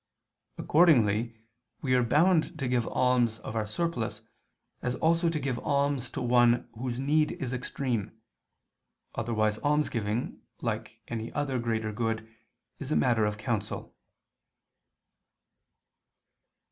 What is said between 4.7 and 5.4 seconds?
as also to